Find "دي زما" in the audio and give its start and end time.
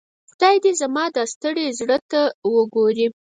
0.63-1.03